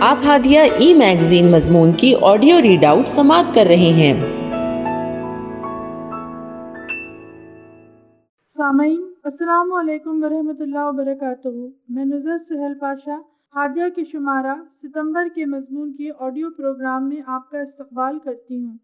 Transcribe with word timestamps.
آپ 0.00 0.18
ہادیہ 0.24 0.60
ای 0.60 0.94
میگزین 0.94 1.50
مضمون 1.50 1.92
کی 1.92 2.14
آڈیو 2.22 2.62
ریڈ 2.62 2.84
آؤٹ 2.84 3.08
سماعت 3.08 3.54
کر 3.54 3.64
رہے 3.66 3.92
ہیں۔ 3.92 4.14
سامعین، 8.48 9.12
السلام 9.24 9.72
علیکم 9.72 10.24
ورحمۃ 10.24 10.60
اللہ 10.60 10.78
وبرکاتہ۔ 10.82 11.48
میں 11.88 12.04
نظر 12.04 12.38
سہیل 12.38 12.74
پاشا، 12.78 13.16
ہادیہ 13.54 13.84
کے 13.94 14.04
شمارہ 14.12 14.54
ستمبر 14.82 15.28
کے 15.34 15.46
مضمون 15.46 15.92
کی 15.92 16.10
آڈیو 16.18 16.50
پروگرام 16.50 17.08
میں 17.08 17.22
آپ 17.26 17.50
کا 17.50 17.58
استقبال 17.58 18.18
کرتی 18.18 18.64
ہوں۔ 18.64 18.76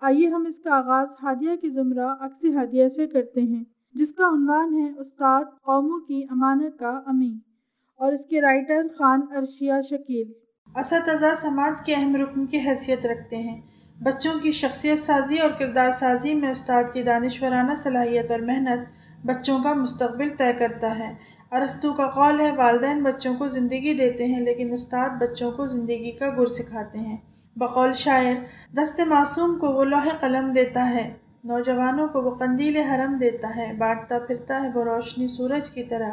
آئیے 0.00 0.28
ہم 0.28 0.44
اس 0.48 0.58
کا 0.58 0.76
آغاز 0.76 1.08
ہادیہ 1.22 1.56
کی 1.56 1.68
زمرہ 1.68 2.14
عکس 2.20 2.44
ہادیہ 2.54 2.88
سے 2.88 3.06
کرتے 3.06 3.40
ہیں، 3.40 3.64
جس 3.94 4.12
کا 4.12 4.28
عنوان 4.28 4.74
ہے 4.74 4.92
استاد 4.98 5.44
قوموں 5.44 6.00
کی 6.00 6.22
امانت 6.30 6.78
کا 6.78 7.00
امین 7.06 7.38
اور 7.98 8.12
اس 8.12 8.26
کے 8.26 8.40
رائٹر 8.40 8.82
خان 8.98 9.20
ارشیا 9.36 9.80
شکیل۔ 9.82 10.32
اساتذہ 10.76 11.34
سماج 11.36 11.80
کے 11.86 11.94
اہم 11.94 12.16
رکن 12.16 12.46
کی 12.46 12.58
حیثیت 12.58 13.06
رکھتے 13.06 13.36
ہیں۔ 13.36 13.60
بچوں 14.02 14.40
کی 14.42 14.52
شخصیت 14.52 14.98
سازی 14.98 15.38
اور 15.38 15.50
کردار 15.50 15.90
سازی 15.90 16.34
میں 16.34 16.50
استاد 16.50 16.84
کی 16.92 17.02
دانشورانہ 17.02 17.74
صلاحیت 17.74 18.30
اور 18.30 18.40
محنت 18.40 18.88
بچوں 19.26 19.62
کا 19.62 19.72
مستقبل 19.72 20.28
طے 20.38 20.52
کرتا 20.52 20.98
ہے۔ 20.98 21.14
ارستو 21.52 21.92
کا 21.92 22.10
قول 22.10 22.40
ہے، 22.40 22.52
والدین 22.52 23.02
بچوں 23.02 23.34
کو 23.34 23.48
زندگی 23.48 23.94
دیتے 23.94 24.26
ہیں، 24.26 24.40
لیکن 24.40 24.72
استاد 24.72 25.08
بچوں 25.20 25.52
کو 25.52 25.66
زندگی 25.66 26.10
کا 26.10 26.28
گر 26.38 26.46
سکھاتے 26.46 26.98
ہیں۔ 26.98 27.16
بقول 27.56 27.92
شاعر، 27.92 28.34
دست 28.76 29.00
معصوم 29.00 29.58
کو 29.58 29.66
وہ 29.66 29.84
لوح 29.84 30.08
قلم 30.20 30.52
دیتا 30.52 30.90
ہے، 30.90 31.14
نوجوانوں 31.44 32.08
کو 32.08 32.22
وہ 32.22 32.30
قندیل 32.30 32.76
حرم 32.76 33.16
دیتا 33.16 33.56
ہے۔ 33.56 33.72
بانٹتا 33.72 34.18
پھرتا 34.18 34.62
ہے، 34.62 34.68
وہ 34.74 34.84
روشنی 34.84 35.28
سورج 35.28 35.70
کی 35.70 35.82
طرح۔ 35.82 36.10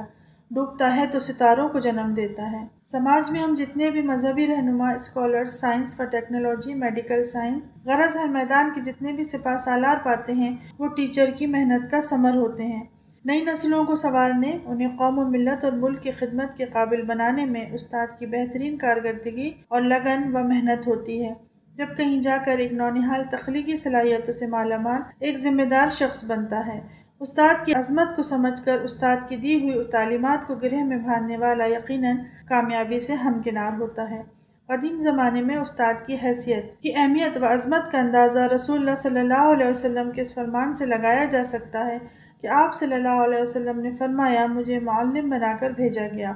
ڈوبتا 0.51 0.95
ہے 0.95 1.07
تو 1.07 1.19
ستاروں 1.19 1.69
کو 1.69 1.79
جنم 1.79 2.13
دیتا 2.15 2.51
ہے۔ 2.51 2.67
سماج 2.91 3.31
میں 3.31 3.41
ہم 3.41 3.55
جتنے 3.57 3.89
بھی 3.89 4.01
مذہبی 4.01 4.47
رہنما 4.47 4.89
اسکالر 4.89 5.45
سائنس 5.45 5.99
و 5.99 6.03
ٹیکنالوجی، 6.03 6.73
میڈیکل 6.73 7.23
سائنس، 7.23 7.69
غرض 7.85 8.17
ہر 8.17 8.27
میدان 8.27 8.69
کے 8.75 8.81
جتنے 8.81 9.11
بھی 9.11 9.23
سپاہ 9.23 9.57
سالار 9.57 9.95
پاتے 10.03 10.33
ہیں، 10.33 10.55
وہ 10.79 10.87
ٹیچر 10.87 11.25
کی 11.37 11.45
محنت 11.45 11.91
کا 11.91 12.01
ثمر 12.01 12.35
ہوتے 12.35 12.65
ہیں۔ 12.65 12.83
نئی 13.25 13.41
نسلوں 13.41 13.85
کو 13.85 13.95
سنوارنے، 13.95 14.57
انہیں 14.65 14.97
قوم 14.97 15.19
و 15.19 15.29
ملت 15.29 15.63
اور 15.63 15.71
ملک 15.71 16.01
کی 16.01 16.11
خدمت 16.11 16.57
کے 16.57 16.65
قابل 16.65 17.01
بنانے 17.01 17.45
میں 17.45 17.65
استاد 17.73 18.07
کی 18.19 18.25
بہترین 18.25 18.77
کارکردگی 18.77 19.51
اور 19.67 19.81
لگن 19.81 20.35
و 20.35 20.43
محنت 20.43 20.87
ہوتی 20.87 21.25
ہے۔ 21.25 21.33
جب 21.75 21.87
کہیں 21.97 22.21
جا 22.21 22.37
کر 22.45 22.57
ایک 22.57 22.73
نونحال 22.73 23.23
تخلیقی 23.31 23.77
صلاحیتوں 23.77 24.33
سے 24.33 24.47
مالا 24.47 24.77
مال، 24.77 25.01
ایک 25.19 25.37
ذمہ 25.37 25.63
دار 25.63 25.87
شخص 25.89 26.25
بنتا 26.25 26.67
ہے۔ 26.67 27.04
استاد 27.19 27.65
کی 27.65 27.73
عظمت 27.73 28.15
کو 28.15 28.23
سمجھ 28.23 28.65
کر 28.65 28.79
استاد 28.79 29.17
کی 29.27 29.35
دی 29.35 29.69
ہوئی 29.69 29.83
تعلیمات 29.83 30.47
کو 30.47 30.55
گرہ 30.55 30.83
میں 30.83 30.97
بھاننے 30.97 31.37
والا 31.37 31.65
یقیناً 31.65 32.17
کامیابی 32.49 32.99
سے 32.99 33.13
ہمکنار 33.13 33.71
ہوتا 33.79 34.09
ہے۔ 34.09 34.21
قدیم 34.67 35.03
زمانے 35.03 35.41
میں 35.41 35.55
استاد 35.55 35.93
کی 36.05 36.15
حیثیت، 36.23 36.81
کی 36.81 36.93
اہمیت 36.95 37.37
و 37.37 37.53
عظمت 37.53 37.91
کا 37.91 37.99
اندازہ 37.99 38.39
رسول 38.39 38.79
اللہ 38.79 38.95
صلی 38.95 39.19
اللہ 39.19 39.43
علیہ 39.53 39.67
وسلم 39.67 40.11
کے 40.11 40.21
اس 40.21 40.33
فرمان 40.33 40.75
سے 40.75 40.85
لگایا 40.85 41.25
جا 41.25 41.43
سکتا 41.43 41.85
ہے 41.85 41.97
کہ 42.41 42.47
آپ 42.47 42.73
صلی 42.73 42.93
اللہ 42.93 43.23
علیہ 43.23 43.41
وسلم 43.41 43.79
نے 43.79 43.91
فرمایا، 43.99 44.45
مجھے 44.45 44.79
معلم 44.79 45.29
بنا 45.29 45.55
کر 45.59 45.69
بھیجا 45.69 46.07
گیا۔ 46.13 46.31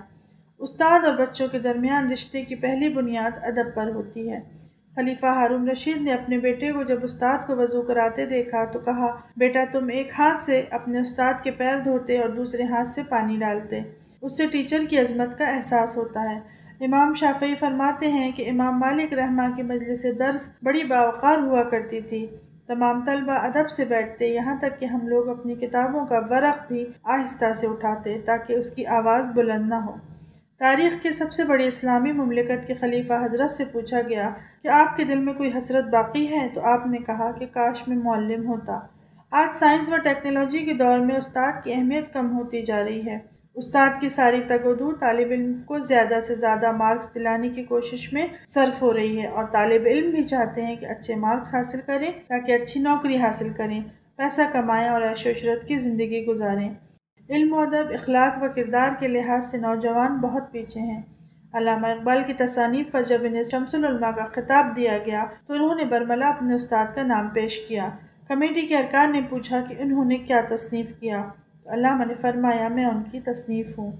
استاد 0.60 1.06
اور 1.06 1.14
بچوں 1.14 1.48
کے 1.48 1.60
درمیان 1.60 2.12
رشتے 2.12 2.46
کی 2.46 2.56
پہلی 2.56 2.90
بنیاد 2.90 3.32
ادب 3.42 3.76
پر 3.76 3.88
ہوتی 3.88 4.32
ہے۔ 4.32 4.59
خلیفہ 5.00 5.25
ہارون 5.25 5.69
رشید 5.69 6.02
نے 6.02 6.14
اپنے 6.14 6.38
بیٹے 6.38 6.72
کو 6.72 6.83
جب 6.83 7.00
استاد 7.03 7.47
کو 7.47 7.55
وضو 7.55 7.81
کراتے 7.81 8.25
دیکھا 8.25 8.66
تو 8.66 8.80
کہا، 8.80 9.16
بیٹا، 9.38 9.59
تم 9.72 9.88
ایک 9.88 10.11
ہاتھ 10.19 10.44
سے 10.44 10.64
اپنے 10.72 11.00
استاد 11.00 11.33
کے 11.44 11.52
پیر 11.52 11.80
دھوتے 11.80 12.19
اور 12.19 12.30
دوسرے 12.30 12.64
ہاتھ 12.64 12.88
سے 12.88 13.02
پانی 13.09 13.38
ڈالتے۔ 13.39 13.81
اس 14.22 14.38
سے 14.38 14.47
ٹیچر 14.47 14.80
کی 14.89 15.00
عظمت 15.00 15.38
کا 15.38 15.45
احساس 15.45 15.97
ہوتا 15.97 16.36
ہے۔ 16.36 16.39
امام 16.86 17.14
شافعی 17.14 17.55
فرماتے 17.55 18.08
ہیں 18.08 18.31
کہ 18.31 18.50
امام 18.50 18.80
مالک 18.80 19.14
رحمہ 19.14 19.55
کی 19.55 19.64
مجلس 19.64 20.05
درس 20.20 20.53
بڑی 20.64 20.83
باوقار 20.83 21.38
ہوا 21.38 21.64
کرتی 21.64 22.02
تھی۔ 22.02 22.27
تمام 22.67 23.05
طلبہ 23.05 23.33
ادب 23.33 23.70
سے 23.70 23.86
بیٹھتے، 23.86 24.27
یہاں 24.27 24.55
تک 24.61 24.80
کہ 24.80 24.86
ہم 24.86 25.08
لوگ 25.08 25.30
اپنی 25.30 25.55
کتابوں 25.55 26.05
کا 26.05 26.20
ورق 26.30 26.67
بھی 26.67 26.86
آہستہ 27.04 27.54
سے 27.54 27.67
اٹھاتے 27.67 28.17
تاکہ 28.26 28.54
اس 28.54 28.70
کی 28.70 28.86
آواز 28.86 29.30
بلند 29.33 29.70
نہ 29.70 29.76
ہو۔ 29.76 29.93
تاریخ 30.59 31.03
کے 31.03 31.11
سب 31.11 31.31
سے 31.31 31.43
بڑی 31.43 31.67
اسلامی 31.67 32.11
مملکت 32.11 32.67
کے 32.67 32.73
خلیفہ 32.73 33.14
حضرت 33.14 33.52
سے 33.52 33.65
پوچھا 33.65 34.02
گیا 34.02 34.30
کہ 34.64 34.67
آپ 34.67 34.97
کے 34.97 35.03
دل 35.03 35.17
میں 35.17 35.33
کوئی 35.33 35.52
حسرت 35.58 35.86
باقی 35.86 36.31
ہے 36.31 36.47
تو 36.53 36.65
آپ 36.65 36.87
نے 36.87 36.97
کہا 36.97 37.31
کہ 37.31 37.45
کاش 37.45 37.87
میں 37.87 37.97
معلم 37.97 38.47
ہوتا۔ 38.47 38.80
آج 39.31 39.58
سائنس 39.59 39.89
و 39.89 39.97
ٹیکنالوجی 39.97 40.58
کے 40.58 40.73
دور 40.73 40.99
میں 40.99 41.15
استاد 41.15 41.64
کی 41.64 41.73
اہمیت 41.73 42.14
کم 42.14 42.37
ہوتی 42.37 42.61
جا 42.61 42.83
رہی 42.83 43.05
ہے۔ 43.05 43.17
استاد 43.55 43.89
کی 44.02 44.09
ساری 44.09 44.42
تگ 44.47 44.65
و 44.65 44.73
دور 44.73 44.93
طالب 44.93 45.31
علم 45.31 45.53
کو 45.65 45.80
زیادہ 45.80 46.20
سے 46.27 46.36
زیادہ 46.36 46.71
مارکس 46.71 47.15
دلانے 47.15 47.49
کی 47.49 47.64
کوشش 47.64 48.14
میں 48.14 48.27
صرف 48.47 48.81
ہو 48.81 48.93
رہی 48.93 49.21
ہے 49.21 49.27
اور 49.27 49.43
طالب 49.43 49.81
علم 49.86 50.11
بھی 50.11 50.23
چاہتے 50.23 50.61
ہیں 50.61 50.76
کہ 50.76 50.86
اچھے 50.86 51.15
مارکس 51.15 51.55
حاصل 51.55 51.80
کریں 51.86 52.11
تاکہ 52.27 52.52
اچھی 52.52 52.81
نوکری 52.81 53.17
حاصل 53.17 53.49
کریں، 53.49 53.83
پیسہ 54.17 54.41
کمائیں 54.53 54.89
اور 54.89 55.02
عیش 55.02 55.26
و 55.26 55.30
عشرت 55.30 55.67
کی 55.67 55.80
زندگی 55.80 56.26
گزاریں۔ 56.26 56.70
علم 57.30 57.54
و 57.54 57.60
ادب، 57.60 57.92
اخلاق 57.94 58.44
و 58.44 58.45
کردار 58.56 58.90
کے 59.00 59.08
لحاظ 59.08 59.52
سے 59.52 59.58
نوجوان 59.58 60.17
بہت 60.17 60.52
پیچھے 60.52 60.82
ہیں۔ 60.82 61.02
علامہ 61.54 61.88
اقبال 61.88 62.23
کی 62.28 62.34
تصانیف 62.34 62.92
پر 62.92 63.04
جب 63.04 63.17
انہیں 63.23 63.44
شمس 63.44 63.76
العلماء 63.76 64.12
کا 64.12 64.26
خطاب 64.26 64.76
دیا 64.76 64.98
گیا 64.98 65.26
تو 65.48 65.54
انہوں 65.54 65.76
نے 65.76 65.86
برملا 65.86 66.30
اپنے 66.30 66.54
استاد 66.54 66.95
کا 66.95 67.04
نام 67.04 67.28
پیش 67.28 67.60
کیا۔ 67.68 67.89
کمیٹی 68.28 68.68
کے 68.68 68.78
ارکان 68.78 69.12
نے 69.12 69.22
پوچھا 69.30 69.62
کہ 69.62 69.76
انہوں 69.80 70.06
نے 70.06 70.18
کیا 70.18 70.42
تصنیف 70.50 71.00
کیا؟ 71.00 71.26
تو 71.64 71.73
علامہ 71.73 72.04
نے 72.06 72.14
فرمایا، 72.22 72.68
میں 72.68 72.86
ان 72.86 73.04
کی 73.04 73.20
تصنیف 73.20 73.78
ہوں۔ 73.78 73.92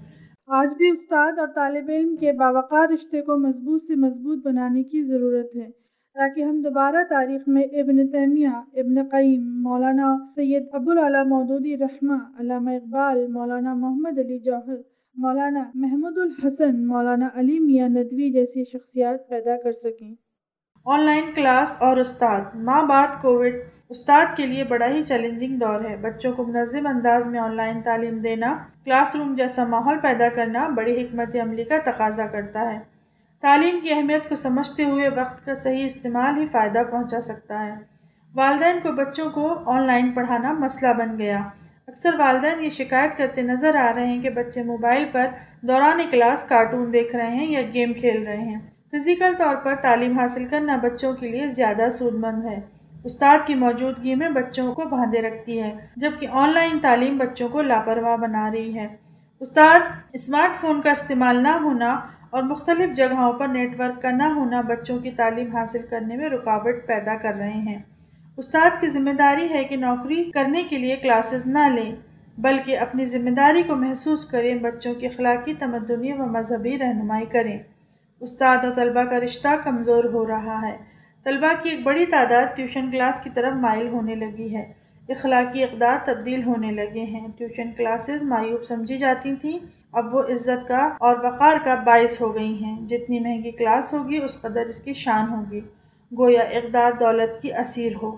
آج 0.46 0.74
بھی 0.76 0.90
استاد 0.90 1.38
اور 1.38 1.48
طالب 1.48 1.90
علم 1.90 2.16
کے 2.16 2.32
باوقار 2.32 2.88
رشتے 2.88 3.22
کو 3.22 3.48
مضبوط 3.48 3.82
سے 3.82 3.96
مضبوط 3.96 4.46
بنانے 4.46 4.82
کی 4.82 5.02
ضرورت 5.02 5.56
ہے۔ 5.56 5.80
تاکہ 6.14 6.40
ہم 6.40 6.60
دوبارہ 6.60 6.96
تاریخ 7.10 7.42
میں 7.46 7.62
ابن 7.62 8.08
تیمیہ، 8.08 8.48
ابن 8.48 9.08
قیم، 9.08 9.62
مولانا 9.62 10.16
سید 10.34 10.68
ابوالعلیٰ 10.72 11.26
مودودی 11.26 11.78
رحمہ، 11.78 12.14
علامہ 12.40 12.70
اقبال، 12.70 13.26
مولانا 13.26 13.74
محمد 13.74 14.18
علی 14.18 14.38
جوہر، 14.38 14.76
مولانا 15.14 15.64
محمود 15.74 16.18
الحسن، 16.18 16.86
مولانا 16.86 17.28
علی 17.34 17.58
میاں 17.58 17.88
ندوی 17.88 18.32
جیسی 18.32 18.64
شخصیات 18.64 19.28
پیدا 19.28 19.56
کر 19.64 19.72
سکیں۔ 19.72 20.14
آن 20.84 21.06
لائن 21.06 21.32
کلاس 21.34 21.76
اور 21.78 21.96
استاد۔ 21.96 22.40
ماں 22.54 22.82
بعد 22.82 23.06
کووڈ 23.22 23.52
استاد 23.88 24.36
کے 24.36 24.46
لیے 24.46 24.64
بڑا 24.64 24.86
ہی 24.86 25.04
چیلنجنگ 25.04 25.58
دور 25.58 25.84
ہے۔ 25.84 25.96
بچوں 25.96 26.32
کو 26.32 26.46
منظم 26.46 26.86
انداز 26.86 27.26
میں 27.26 27.40
آن 27.40 27.56
لائن 27.56 27.82
تعلیم 27.82 28.18
دینا، 28.18 28.56
کلاس 28.84 29.16
روم 29.16 29.34
جیسا 29.34 29.64
ماحول 29.64 29.98
پیدا 30.02 30.28
کرنا 30.28 30.68
بڑی 30.68 31.02
حکمت 31.02 31.36
عملی 31.42 31.64
کا 31.64 31.78
تقاضا 31.84 32.26
کرتا 32.26 32.72
ہے۔ 32.74 32.89
تعلیم 33.42 33.80
کی 33.80 33.92
اہمیت 33.92 34.28
کو 34.28 34.36
سمجھتے 34.36 34.84
ہوئے 34.84 35.08
وقت 35.08 35.46
کا 35.46 35.54
صحیح 35.54 35.86
استعمال 35.86 36.38
ہی 36.38 36.46
فائدہ 36.52 36.82
پہنچا 36.90 37.20
سکتا 37.20 37.66
ہے۔ 37.66 37.74
والدین 38.34 38.80
کو 38.82 38.92
بچوں 38.92 39.30
کو 39.30 39.58
آن 39.66 39.86
لائن 39.86 40.12
پڑھانا 40.12 40.52
مسئلہ 40.52 40.92
بن 40.92 41.18
گیا۔ 41.18 41.38
اکثر 41.88 42.10
والدین 42.18 42.64
یہ 42.64 42.68
شکایت 42.68 43.18
کرتے 43.18 43.42
نظر 43.42 43.76
آ 43.76 43.92
رہے 43.96 44.06
ہیں 44.06 44.22
کہ 44.22 44.30
بچے 44.30 44.62
موبائل 44.62 45.04
پر 45.12 45.26
دوران 45.62 46.00
کلاس 46.10 46.44
کارٹون 46.44 46.92
دیکھ 46.92 47.16
رہے 47.16 47.30
ہیں 47.30 47.46
یا 47.46 47.60
گیم 47.74 47.92
کھیل 47.92 48.26
رہے 48.26 48.36
ہیں۔ 48.36 48.58
فزیکل 48.90 49.34
طور 49.38 49.56
پر 49.56 49.74
تعلیم 49.74 50.18
حاصل 50.18 50.46
کرنا 50.46 50.76
بچوں 50.76 51.12
کے 51.12 51.28
لیے 51.28 51.48
زیادہ 51.48 51.90
سود 51.90 52.14
مند 52.14 52.44
ہے۔ 52.44 52.60
استاد 53.04 53.38
کی 53.46 53.54
موجودگی 53.54 54.14
میں 54.14 54.28
بچوں 54.28 54.74
کو 54.74 54.82
باندھے 54.84 55.20
رکھتی 55.20 55.62
ہے، 55.62 55.76
جبکہ 55.96 56.26
آن 56.30 56.54
لائن 56.54 56.78
تعلیم 56.78 57.18
بچوں 57.18 57.48
کو 57.48 57.62
لاپرواہ 57.62 58.16
بنا 58.16 58.50
رہی 58.50 58.78
ہے۔ 58.78 58.86
استاد، 59.40 59.80
اسمارٹ 60.12 60.60
فون 60.60 60.80
کا 60.80 60.90
استعمال 60.90 61.42
نہ 61.42 61.48
ہونا 61.48 62.00
اور 62.30 62.42
مختلف 62.42 62.96
جگہوں 62.96 63.32
پر 63.32 63.48
نیٹ 63.48 63.80
ورک 63.80 64.02
کا 64.02 64.10
نہ 64.10 64.22
ہونا 64.22 64.60
بچوں 64.60 64.98
کی 64.98 65.10
تعلیم 65.10 65.56
حاصل 65.56 65.78
کرنے 65.90 66.16
میں 66.16 66.28
رکاوٹ 66.28 66.86
پیدا 66.86 67.16
کر 67.16 67.34
رہے 67.34 67.52
ہیں۔ 67.52 67.78
استاد 68.36 68.80
کی 68.80 68.88
ذمہ 68.88 69.10
داری 69.10 69.50
ہے 69.50 69.64
کہ 69.64 69.76
نوکری 69.76 70.30
کرنے 70.30 70.62
کے 70.62 70.78
لیے 70.78 70.96
کلاسز 70.96 71.46
نہ 71.46 71.68
لیں، 71.74 71.96
بلکہ 72.38 72.78
اپنی 72.78 73.06
ذمہ 73.06 73.30
داری 73.30 73.62
کو 73.62 73.76
محسوس 73.76 74.26
کریں، 74.26 74.54
بچوں 74.54 74.94
کی 74.94 75.06
اخلاقی 75.06 75.54
تمدنی 75.54 76.12
و 76.12 76.26
مذہبی 76.26 76.78
رہنمائی 76.78 77.26
کریں۔ 77.26 77.58
استاد 78.20 78.64
اور 78.64 78.72
طلبہ 78.74 79.02
کا 79.02 79.20
رشتہ 79.20 79.48
کمزور 79.64 80.04
ہو 80.04 80.26
رہا 80.26 80.68
ہے۔ 80.68 80.76
طلبہ 81.24 81.62
کی 81.62 81.70
ایک 81.70 81.82
بڑی 81.82 82.06
تعداد 82.06 82.56
ٹیوشن 82.56 82.90
کلاس 82.90 83.20
کی 83.20 83.30
طرف 83.34 83.54
مائل 83.54 83.88
ہونے 83.88 84.14
لگی 84.14 84.56
ہے۔ 84.56 84.72
اخلاقی 85.10 85.64
اقدار 85.64 85.96
تبدیل 86.04 86.42
ہونے 86.42 86.70
لگے 86.70 87.04
ہیں۔ 87.04 87.28
ٹیوشن 87.38 87.72
کلاسز 87.72 88.22
معیوب 88.22 88.62
سمجھی 88.62 88.98
جاتی 88.98 89.34
تھیں۔ 89.34 89.58
اب 89.92 90.14
وہ 90.14 90.20
عزت 90.20 90.68
کا 90.68 90.78
اور 90.78 91.16
وقار 91.16 91.56
کا 91.64 91.74
باعث 91.74 92.20
ہو 92.22 92.34
گئی 92.34 92.64
ہیں۔ 92.64 92.86
جتنی 92.86 93.20
مہنگی 93.20 93.50
کلاس 93.50 93.92
ہوگی، 93.92 94.18
اس 94.24 94.42
قدر 94.42 94.60
اس 94.60 94.80
کی 94.80 94.92
شان 94.92 95.30
ہوگی۔ 95.30 95.60
گویا 96.18 96.42
اقدار 96.42 96.92
دولت 96.92 97.42
کی 97.42 97.54
اسیر 97.54 97.92
ہو۔ 98.02 98.16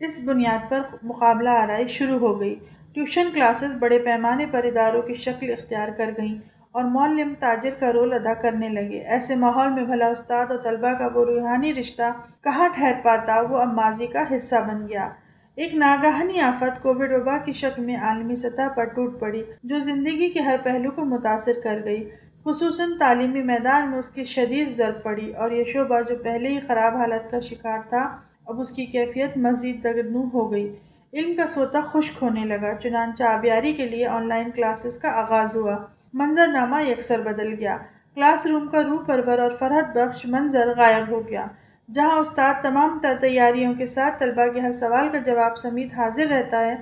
اس 0.00 0.20
بنیاد 0.24 0.70
پر 0.70 0.80
مقابلہ 1.02 1.50
آرائی 1.50 1.86
شروع 1.86 2.18
ہو 2.18 2.40
گئی۔ 2.40 2.54
ٹیوشن 2.94 3.28
کلاسز 3.34 3.76
بڑے 3.78 3.98
پیمانے 3.98 4.46
پر 4.46 4.64
اداروں 4.64 5.02
کی 5.02 5.14
شکل 5.14 5.50
اختیار 5.50 5.88
کر 5.88 6.10
گئیں 6.16 6.34
اور 6.72 6.84
معلم 6.84 7.34
تاجر 7.40 7.70
کا 7.70 7.92
رول 7.92 8.12
ادا 8.12 8.34
کرنے 8.34 8.68
لگے۔ 8.68 8.98
ایسے 8.98 9.34
ماحول 9.34 9.72
میں 9.72 9.84
بھلا 9.84 10.06
استاد 10.06 10.46
اور 10.48 10.58
طلبہ 10.58 10.92
کا 10.92 11.06
وہ 11.14 11.24
روحانی 11.24 11.74
رشتہ 11.74 12.12
کہاں 12.44 12.68
ٹھہر 12.68 12.92
پاتا، 13.04 13.40
وہ 13.40 13.58
اب 13.58 13.74
ماضی 13.74 14.06
کا 14.06 14.36
حصہ 14.36 14.56
بن 14.56 14.88
گیا۔ 14.88 15.08
ایک 15.56 15.74
ناگہانی 15.74 16.40
آفت 16.40 16.82
کووڈ 16.82 17.12
وبا 17.12 17.38
کی 17.38 17.52
شکل 17.52 17.82
میں 17.82 17.96
عالمی 17.96 18.36
سطح 18.36 18.68
پر 18.76 18.84
ٹوٹ 18.84 19.20
پڑی، 19.20 19.42
جو 19.64 19.80
زندگی 19.80 20.30
کے 20.30 20.40
ہر 20.40 20.56
پہلو 20.62 20.90
کو 20.90 21.04
متاثر 21.04 21.52
کر 21.64 21.80
گئی۔ 21.84 22.10
خصوصاً 22.44 22.88
تعلیمی 22.98 23.42
میدان 23.42 23.90
میں 23.90 23.98
اس 23.98 24.10
کی 24.10 24.24
شدید 24.24 24.76
ضرب 24.76 25.02
پڑی 25.02 25.32
اور 25.32 25.50
یہ 25.50 25.64
شعبہ 25.64 26.00
جو 26.00 26.16
پہلے 26.16 26.48
ہی 26.48 26.60
خراب 26.60 26.96
حالت 26.96 27.30
کا 27.30 27.40
شکار 27.40 27.78
تھا، 27.88 28.16
اب 28.46 28.60
اس 28.60 28.70
کی 28.70 28.86
کیفیت 28.86 29.36
مزید 29.36 29.84
دگنو 29.84 30.24
ہو 30.34 30.52
گئی۔ 30.52 30.76
علم 31.12 31.34
کا 31.34 31.46
سوتا 31.46 31.80
خشک 31.80 32.22
ہونے 32.22 32.44
لگا، 32.44 32.74
چنانچہ 32.74 33.24
آبیاری 33.24 33.72
کے 33.72 33.88
لیے 33.88 34.06
آن 34.06 34.28
لائن 34.28 34.50
کلاسز 34.50 34.98
کا 34.98 35.08
آغاز 35.08 35.56
ہوا۔ 35.56 35.76
منظر 36.12 36.46
نامہ 36.46 36.82
یکسر 36.82 37.20
بدل 37.20 37.54
گیا۔ 37.54 37.76
کلاس 38.14 38.46
روم 38.46 38.68
کا 38.68 38.82
روح 38.82 39.04
پرور 39.04 39.38
اور 39.38 39.50
فرحت 39.58 39.96
بخش 39.96 40.26
منظر 40.26 40.74
غائب 40.76 41.08
ہو 41.08 41.28
گیا۔ 41.28 41.46
جہاں 41.92 42.18
استاد 42.18 42.54
تمام 42.62 42.98
تر 43.02 43.16
تیاریوں 43.20 43.74
کے 43.74 43.86
ساتھ 43.86 44.18
طلبہ 44.18 44.52
کے 44.52 44.60
ہر 44.60 44.72
سوال 44.72 45.08
کا 45.12 45.18
جواب 45.18 45.56
سمیت 45.56 45.94
حاضر 45.94 46.26
رہتا 46.26 46.60
ہے، 46.60 46.76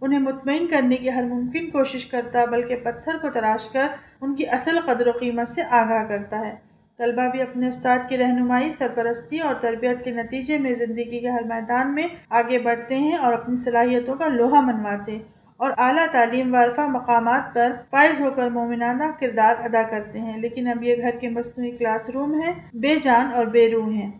انہیں 0.00 0.18
مطمئن 0.18 0.66
کرنے 0.66 0.96
کی 0.96 1.10
ہر 1.10 1.22
ممکن 1.22 1.70
کوشش 1.70 2.06
کرتا، 2.06 2.44
بلکہ 2.44 2.76
پتھر 2.76 3.16
کو 3.16 3.28
تراش 3.30 3.72
کر 3.72 3.86
ان 4.20 4.34
کی 4.34 4.48
اصل 4.48 4.80
قدر 4.80 5.06
و 5.06 5.10
قیمت 5.10 5.48
سے 5.48 5.62
آگاہ 5.70 6.04
کرتا 6.04 6.40
ہے۔ 6.40 6.54
طلبہ 6.98 7.28
بھی 7.28 7.42
اپنے 7.42 7.68
استاد 7.68 7.98
کی 8.08 8.18
رہنمائی، 8.18 8.72
سرپرستی 8.72 9.38
اور 9.38 9.54
تربیت 9.54 10.04
کے 10.04 10.10
نتیجے 10.10 10.58
میں 10.58 10.74
زندگی 10.74 11.20
کے 11.20 11.30
ہر 11.30 11.42
میدان 11.42 11.94
میں 11.94 12.08
آگے 12.30 12.58
بڑھتے 12.58 12.96
ہیں 12.96 13.16
اور 13.16 13.32
اپنی 13.32 13.56
صلاحیتوں 13.56 14.14
کا 14.14 14.26
لوہا 14.26 14.60
منواتے 14.60 15.12
ہیں 15.12 15.22
اور 15.56 15.70
اعلیٰ 15.78 16.06
تعلیم 16.12 16.54
وارفہ 16.54 16.80
مقامات 16.80 17.54
پر 17.54 17.72
فائز 17.90 18.20
ہو 18.20 18.30
کر 18.30 18.50
مومنانہ 18.50 19.04
کردار 19.20 19.54
ادا 19.64 19.82
کرتے 19.82 20.20
ہیں۔ 20.20 20.38
لیکن 20.38 20.68
اب 20.68 20.82
یہ 20.82 20.96
گھر 20.96 21.10
کے 21.10 21.28
مصنوعی 21.28 21.70
کلاس 21.70 22.10
روم 22.10 22.40
ہیں، 22.40 22.52
بے 22.74 22.96
جان 23.02 23.32
اور 23.34 23.46
بے 23.46 23.70
روح 23.70 23.90
ہیں۔ 23.90 24.10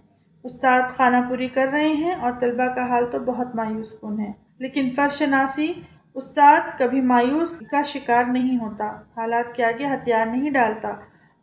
استاد 0.44 0.82
خانہ 0.88 1.16
پوری 1.28 1.48
کر 1.48 1.66
رہے 1.72 1.88
ہیں 1.88 2.14
اور 2.14 2.32
طلبہ 2.40 2.74
کا 2.74 2.88
حال 2.88 3.06
تو 3.10 3.18
بہت 3.18 3.54
مایوس 3.54 4.00
کن 4.00 4.20
ہے۔ 4.20 4.32
لیکن 4.58 4.90
فرشناسی 4.96 5.72
استاد 6.14 6.78
کبھی 6.78 7.00
مایوس 7.00 7.60
کا 7.60 7.82
شکار 7.82 8.24
نہیں 8.24 8.58
ہوتا۔ 8.60 8.84
حالات 9.16 9.54
کے 9.54 9.64
آگے 9.64 9.84
ہتھیار 9.86 10.26
نہیں 10.26 10.50
ڈالتا۔ 10.50 10.92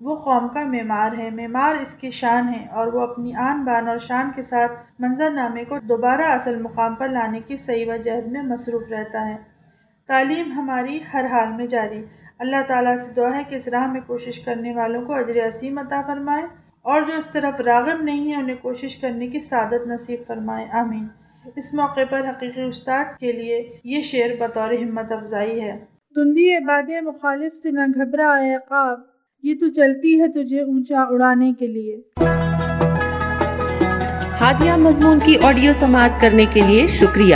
وہ 0.01 0.15
قوم 0.15 0.47
کا 0.47 0.63
معمار 0.63 1.11
ہے۔ 1.17 1.29
معمار 1.29 1.75
اس 1.75 1.93
کی 1.93 2.11
شان 2.11 2.53
ہے 2.53 2.67
اور 2.71 2.87
وہ 2.87 3.01
اپنی 3.01 3.35
آن 3.35 3.63
بان 3.65 3.87
اور 3.87 3.97
شان 3.97 4.31
کے 4.35 4.43
ساتھ 4.43 4.71
منظر 4.99 5.29
نامے 5.29 5.65
کو 5.65 5.79
دوبارہ 5.79 6.21
اصل 6.21 6.61
مقام 6.61 6.95
پر 6.95 7.07
لانے 7.07 7.39
کی 7.39 7.57
صحیح 7.57 7.93
و 7.93 7.97
جہد 7.97 8.27
میں 8.27 8.41
مصروف 8.41 8.83
رہتا 8.89 9.27
ہے۔ 9.27 9.37
تعلیم 10.07 10.51
ہماری 10.51 10.99
ہر 11.13 11.25
حال 11.25 11.49
میں 11.49 11.67
جاری۔ 11.67 12.05
اللہ 12.39 12.55
تعالیٰ 12.67 12.97
سے 12.97 13.13
دعا 13.13 13.37
ہے 13.37 13.43
کہ 13.49 13.55
اس 13.55 13.67
راہ 13.67 13.87
میں 13.87 14.01
کوشش 14.07 14.39
کرنے 14.39 14.73
والوں 14.75 15.05
کو 15.05 15.13
اجر 15.13 15.47
عظیم 15.47 15.77
عطا 15.77 16.01
فرمائے۔ 16.01 16.62
اور 16.83 17.01
جو 17.01 17.17
اس 17.17 17.25
طرف 17.31 17.61
راغب 17.61 18.03
نہیں 18.03 18.31
ہے 18.31 18.35
انہیں 18.35 18.55
کوشش 18.61 18.95
کرنے 18.95 19.27
کی 19.27 19.39
سعادت 19.39 19.87
نصیب 19.87 20.19
فرمائے۔ 20.27 20.65
آمین۔ 20.71 21.07
اس 21.55 21.73
موقع 21.73 22.01
پر 22.09 22.29
حقیقی 22.29 22.61
استاد 22.61 23.19
کے 23.19 23.31
لیے 23.31 23.77
یہ 23.83 24.01
شعر 24.01 24.29
بطور 24.39 24.71
ہمت 24.71 25.11
افزائی 25.11 25.61
ہے۔ 25.61 25.85
تندی 26.15 26.55
عباد 26.55 26.89
مخالف 27.01 27.55
سے 27.63 27.71
نہ 27.71 27.79
گھبرا 27.95 28.39
عقاب 28.55 28.99
یہ 29.43 29.55
تو 29.59 29.71
چلتی 29.71 30.21
ہے 30.21 30.27
تجھے 30.27 30.61
اونچا 30.61 31.01
اڑانے 31.01 31.53
کے 31.59 31.67
لیے۔ 31.67 32.01
ہادیہ 34.39 34.73
مضمون 34.73 35.19
کی 35.23 35.35
آڈیو 35.43 35.73
سماعت 35.73 36.21
کرنے 36.21 36.45
کے 36.53 36.61
لیے 36.61 36.87
شکریہ۔ 36.87 37.35